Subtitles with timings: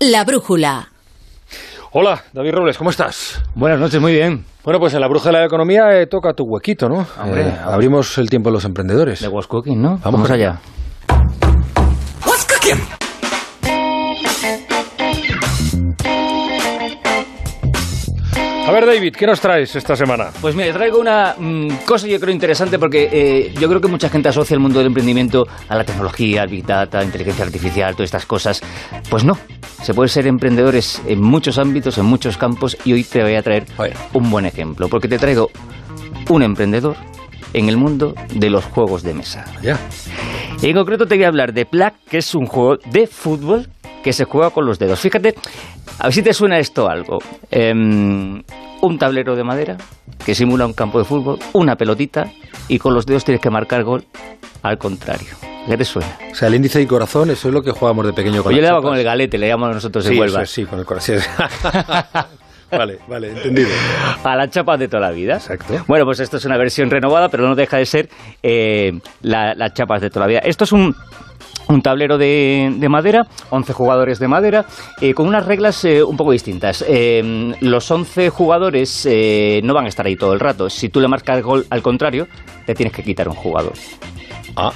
[0.00, 0.88] La brújula.
[1.92, 3.40] Hola, David Robles, ¿cómo estás?
[3.54, 4.44] Buenas noches, muy bien.
[4.64, 7.06] Bueno, pues en la brújula de la economía eh, toca tu huequito, ¿no?
[7.22, 9.20] Hombre, Eh, abrimos el tiempo de los emprendedores.
[9.20, 9.90] De Was Cooking, ¿no?
[9.90, 10.50] Vamos Vamos allá.
[10.50, 10.60] allá.
[18.74, 20.30] Ver, David, ¿qué nos traes esta semana?
[20.40, 24.08] Pues mira, traigo una mm, cosa yo creo interesante porque eh, yo creo que mucha
[24.08, 28.08] gente asocia el mundo del emprendimiento a la tecnología, al Big Data, inteligencia artificial, todas
[28.08, 28.62] estas cosas.
[29.08, 29.38] Pues no,
[29.82, 33.42] se puede ser emprendedores en muchos ámbitos, en muchos campos y hoy te voy a
[33.42, 33.64] traer
[34.12, 35.50] un buen ejemplo porque te traigo
[36.28, 36.96] un emprendedor
[37.52, 39.44] en el mundo de los juegos de mesa.
[39.62, 39.78] Ya.
[40.62, 43.68] En concreto te voy a hablar de Plaque, que es un juego de fútbol
[44.02, 45.00] que se juega con los dedos.
[45.00, 45.34] Fíjate,
[45.98, 47.18] a ver si te suena esto algo.
[47.50, 48.42] Em,
[48.84, 49.76] un tablero de madera
[50.24, 52.30] que simula un campo de fútbol, una pelotita
[52.68, 54.04] y con los dedos tienes que marcar gol
[54.62, 55.28] al contrario.
[55.66, 56.18] ¿Qué te suena?
[56.30, 58.56] O sea, el índice y corazón, eso es lo que jugábamos de pequeño con yo
[58.56, 58.90] le las daba chapas.
[58.90, 60.42] con el galete, le llamamos nosotros en Sí, Huelva.
[60.42, 61.18] eso es, sí, con el corazón.
[62.70, 63.68] vale, vale, entendido.
[64.24, 65.34] A la chapa de toda la vida.
[65.36, 65.82] Exacto.
[65.86, 68.08] Bueno, pues esto es una versión renovada, pero no deja de ser
[68.42, 70.38] eh, la- las chapas de toda la vida.
[70.40, 70.94] Esto es un,
[71.74, 74.64] un tablero de, de madera, 11 jugadores de madera,
[75.00, 76.84] eh, con unas reglas eh, un poco distintas.
[76.88, 79.06] Eh, los 11 jugadores
[79.62, 80.70] no van a estar ahí todo el rato.
[80.70, 82.26] Si tú le marcas gol al contrario,
[82.64, 83.72] te tienes que quitar un jugador.
[84.56, 84.72] Ah,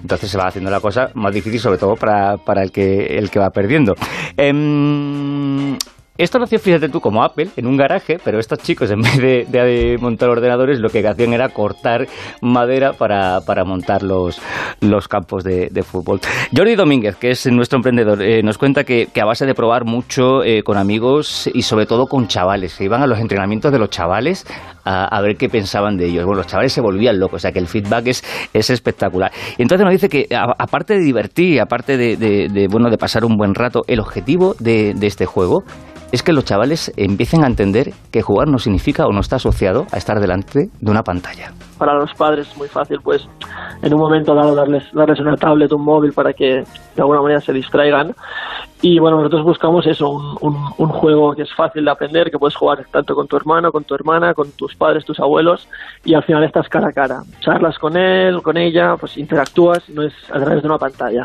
[0.00, 3.30] Entonces se va haciendo la cosa más difícil, sobre todo para, para el, que, el
[3.30, 3.94] que va perdiendo.
[6.20, 9.16] Esto nació, fíjate tú, como Apple, en un garaje, pero estos chicos, en vez
[9.50, 12.06] de, montar ordenadores, lo que hacían era cortar
[12.42, 14.38] madera para, para montar los,
[14.82, 16.20] los campos de, fútbol.
[16.54, 20.44] Jordi Domínguez, que es nuestro emprendedor, eh, nos cuenta que, a base de probar mucho
[20.44, 23.88] eh, con amigos y sobre todo con chavales, que iban a los entrenamientos de los
[23.88, 24.46] chavales
[24.84, 26.26] a, a ver qué pensaban de ellos.
[26.26, 29.32] Bueno, los chavales se volvían locos, o sea que el feedback es, es espectacular.
[29.56, 33.84] Entonces nos dice que, aparte de divertir, aparte de, bueno, de pasar un buen rato,
[33.86, 35.64] el objetivo de este juego
[36.12, 39.86] es que los chavales empiecen a entender que jugar no significa o no está asociado
[39.92, 41.52] a estar delante de una pantalla.
[41.80, 43.26] Para los padres es muy fácil, pues
[43.82, 46.62] en un momento dado darles, darles una tablet, un móvil para que
[46.94, 48.14] de alguna manera se distraigan.
[48.82, 52.38] Y bueno, nosotros buscamos eso, un, un, un juego que es fácil de aprender, que
[52.38, 55.68] puedes jugar tanto con tu hermano, con tu hermana, con tus padres, tus abuelos,
[56.04, 57.22] y al final estás cara a cara.
[57.40, 61.24] Charlas con él, con ella, pues interactúas, no es a través de una pantalla.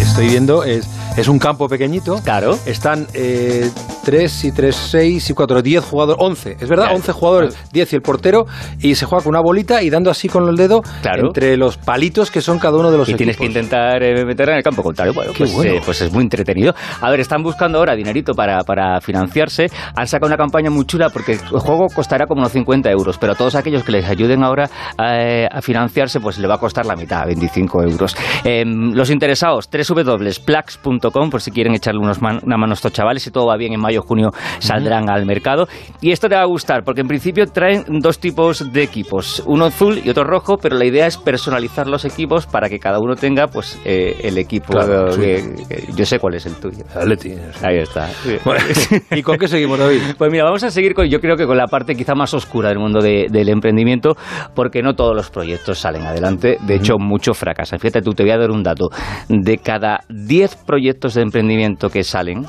[0.00, 2.16] estoy viendo, es, es un campo pequeñito.
[2.22, 2.52] Claro.
[2.66, 3.68] Están eh,
[4.04, 6.96] 3 y 3, 6 y 4, 10 jugadores, 11, es verdad, Claro.
[6.96, 8.44] 11 jugadores, 10 y el portero,
[8.80, 11.26] y se juega con una bolita y así con el dedo Claro.
[11.28, 14.48] entre los palitos que son cada uno de los y tienes que intentar eh, meter
[14.50, 15.12] en el campo contrario.
[15.14, 15.72] Bueno, pues, bueno.
[15.72, 16.74] eh, pues es muy entretenido.
[17.00, 19.66] A ver, están buscando ahora dinerito para, para financiarse.
[19.96, 23.32] Han sacado una campaña muy chula porque el juego costará como unos 50 euros, pero
[23.32, 26.86] a todos aquellos que les ayuden ahora a, a financiarse, pues le va a costar
[26.86, 28.16] la mitad, 25 euros.
[28.44, 33.22] Eh, los interesados, www.plax.com por si quieren echarle unos man- una mano a estos chavales.
[33.22, 35.68] Si todo va bien, en mayo junio saldrán al mercado.
[36.00, 39.70] Y esto te va a gustar porque en principio traen dos tipos de equipos, uno
[39.82, 43.14] azul y otro rojo, pero la idea es personalizar los equipos para que cada uno
[43.16, 46.84] tenga pues eh, el equipo Claro, que- que- yo sé cuál es el tuyo.
[46.94, 47.32] Atleti.
[47.62, 48.08] Ahí está.
[48.44, 48.64] Bueno,
[49.10, 50.00] ¿Y con qué seguimos, David?
[50.16, 52.68] Pues mira, vamos a seguir con, yo creo que con la parte quizá más oscura
[52.68, 54.16] del mundo de- del emprendimiento,
[54.54, 57.78] porque no todos los proyectos salen adelante, de hecho muchos fracasan.
[57.78, 58.88] Fíjate tú, te voy a dar un dato.
[59.28, 62.46] De cada 10 proyectos de emprendimiento que salen,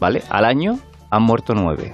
[0.00, 0.22] ¿vale?
[0.30, 0.78] Al año
[1.10, 1.92] han muerto 9.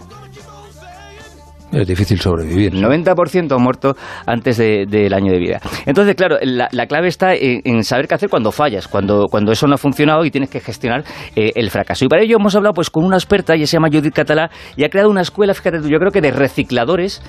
[1.72, 2.74] Es difícil sobrevivir.
[2.74, 5.60] El 90% han muerto antes de- del año de vida.
[5.84, 9.50] Entonces, claro, la, la clave está en, en saber qué hacer cuando fallas, cuando, cuando
[9.52, 12.04] eso no ha funcionado y tienes que gestionar eh, el fracaso.
[12.04, 14.84] Y para ello hemos hablado pues con una experta, ella se llama Judith Catalá, y
[14.84, 17.20] ha creado una escuela, fíjate tú, yo creo que de recicladores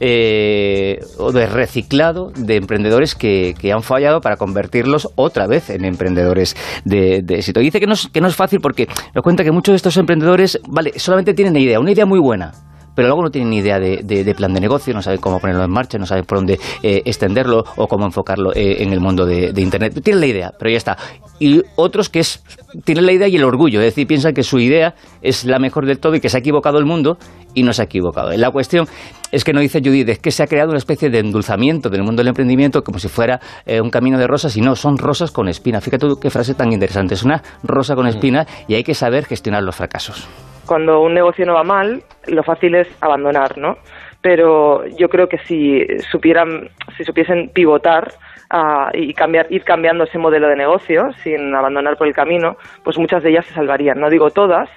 [0.00, 5.84] eh, o de reciclado de emprendedores que, que han fallado para convertirlos otra vez en
[5.84, 7.60] emprendedores de, de éxito.
[7.60, 9.76] Y dice que no, es, que no es fácil porque nos cuenta que muchos de
[9.76, 12.52] estos emprendedores, vale, solamente tienen una idea, una idea muy buena
[12.94, 15.38] pero luego no tienen ni idea de, de- de plan de negocio, no saben cómo
[15.40, 19.00] ponerlo en marcha, no saben por dónde eh, extenderlo o cómo enfocarlo eh, en el
[19.00, 20.00] mundo de, de Internet.
[20.02, 20.96] Tienen la idea, pero ya está.
[21.40, 22.42] Y otros que es,
[22.84, 25.86] tienen la idea y el orgullo, es decir, piensan que su idea es la mejor
[25.86, 27.18] del todo y que se ha equivocado el mundo
[27.54, 28.30] y no se ha equivocado.
[28.36, 28.86] La cuestión
[29.32, 32.02] es que no dice Judith, es que se ha creado una especie de endulzamiento del
[32.04, 35.32] mundo del emprendimiento como si fuera eh, un camino de rosas y no, son rosas
[35.32, 35.80] con espina.
[35.80, 39.24] Fíjate tú qué frase tan interesante, es una rosa con espina y hay que saber
[39.24, 40.26] gestionar los fracasos.
[40.66, 43.76] Cuando un negocio no va mal, lo fácil es abandonar, ¿no?
[44.20, 48.14] Pero yo creo que si supieran, si supiesen pivotar
[48.50, 52.98] ah, y cambiar, ir cambiando ese modelo de negocio sin abandonar por el camino, pues
[52.98, 54.00] muchas de ellas se salvarían.
[54.00, 54.70] No digo todas,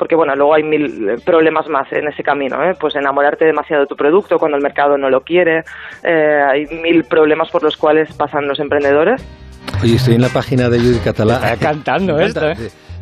[0.00, 2.74] porque bueno, luego hay mil eh, problemas más en ese camino, ¿eh?
[2.80, 5.62] pues enamorarte demasiado de tu producto cuando el mercado no lo quiere,
[6.02, 9.22] eh, hay mil problemas por los cuales pasan los emprendedores.
[9.82, 11.34] Oye, estoy en la página de Judith Catalá.
[11.36, 12.50] Está cantando esto.
[12.50, 12.56] ¿eh?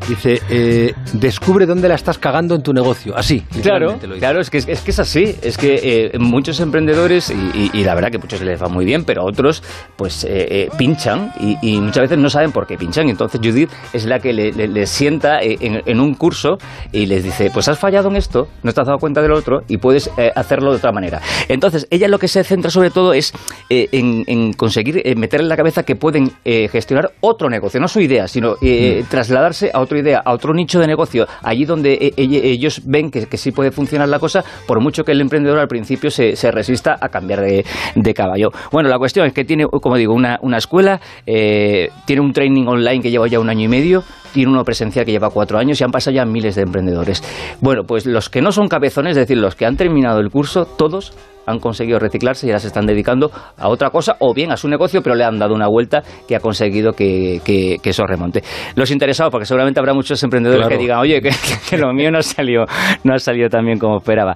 [0.06, 3.16] Dice, eh, descubre dónde la estás cagando en tu negocio.
[3.16, 3.40] Así.
[3.62, 5.34] Claro, claro, es que es, que es así.
[5.42, 8.84] Es que eh, muchos emprendedores, y, y- y la verdad que muchos les va muy
[8.84, 9.62] bien, pero otros
[9.96, 13.08] pues eh, pinchan y, y muchas veces no saben por qué pinchan.
[13.08, 16.58] Y entonces Judith es la que le- le- les sienta en, en un curso
[16.92, 19.62] y les dice, pues has fallado en esto, no te has dado cuenta del otro
[19.68, 21.20] y puedes hacerlo de otra manera.
[21.48, 23.32] Entonces ella lo que se centra sobre todo es
[23.68, 28.26] en, en conseguir meter en la cabeza que pueden gestionar otro negocio, no su idea,
[28.28, 32.40] sino eh, trasladarse a otra idea, a otro nicho de negocio, allí donde eh, ell-
[32.44, 36.10] ellos ven que, sí puede funcionar la cosa, por mucho que el emprendedor al principio
[36.10, 37.64] se, resista a cambiar de,
[37.94, 38.50] de caballo.
[38.70, 42.66] Bueno, la cuestión es que tiene, como digo, una, una escuela, eh, tiene un training
[42.66, 44.02] online que lleva ya un año y medio,
[44.32, 47.22] tiene uno presencial que lleva cuatro años y han pasado ya miles de emprendedores.
[47.60, 50.64] Bueno, pues los que no son cabezones, es decir, los que han terminado el curso,
[50.64, 51.12] todos
[51.46, 54.68] han conseguido reciclarse y ahora se están dedicando a otra cosa o bien a su
[54.68, 58.42] negocio, pero le han dado una vuelta que ha conseguido que, que- que eso remonte.
[58.74, 60.76] Los interesados, porque seguramente habrá muchos emprendedores Claro.
[60.76, 61.30] que digan, oye, que,
[61.70, 62.66] que lo mío no ha salido,
[63.02, 64.34] no ha salido tan bien como esperaba.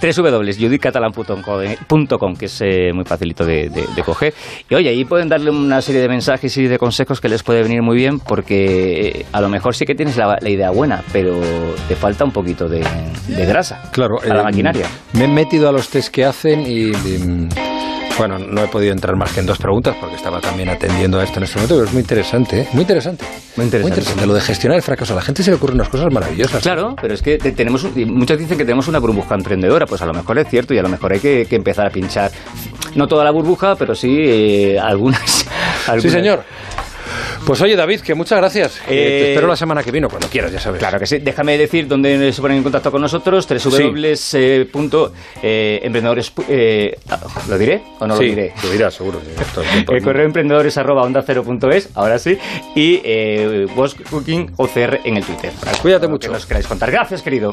[0.00, 4.32] www.judithcatalan.com, que es eh, muy facilito de, de- de coger.
[4.68, 7.62] Y oye, ahí pueden darle una serie de mensajes y de consejos que les puede
[7.62, 11.02] venir muy bien, porque eh, a lo mejor sí que tienes la, la idea buena,
[11.12, 11.38] pero
[11.88, 12.82] te falta un poquito de,
[13.28, 14.18] de grasa Claro.
[14.22, 14.86] a la eh, maquinaria.
[15.12, 17.48] Me he metido a los test que hacen y, y,
[18.16, 21.24] bueno, no he podido entrar más que en dos preguntas porque estaba también atendiendo a
[21.24, 22.68] esto en este momento, pero es muy interesante, ¿eh?
[22.72, 23.24] Muy interesante.
[23.56, 24.24] Muy interesante.
[24.26, 25.14] Lo de gestionar el fracaso.
[25.14, 26.62] A la gente se le ocurren unas cosas maravillosas.
[26.62, 30.06] Claro, pero es que te- tenemos muchos dicen que tenemos una burbuja emprendedora, pues a
[30.06, 32.30] lo mejor es cierto y a lo mejor hay que, que empezar a pinchar
[32.94, 35.20] no toda la burbuja, pero sí eh, algunas,
[35.84, 36.12] Sí, algunas.
[36.12, 36.44] señor.
[37.46, 38.78] Pues oye, David, que muchas gracias.
[38.88, 40.78] Eh, Eh, te espero la semana que viene, cuando quieras, ya sabes.
[40.78, 41.18] Claro que sí.
[41.18, 43.46] Déjame decir dónde se ponen en contacto con nosotros.
[43.46, 46.32] www.emprendedores.
[46.48, 48.52] Eh, ah, ¿Lo diré o no sí, lo diré?
[48.62, 49.20] Lo dirás, seguro.
[49.20, 49.28] sí,
[49.92, 52.38] el correo emprendedores arroba onda cero punto es, ahora sí,
[52.74, 55.52] y eh, Bosch Cooking OCR en el Twitter.
[55.82, 56.28] Cuídate mucho.
[56.28, 56.90] Que nos queráis contar.
[56.90, 57.50] Gracias, querido.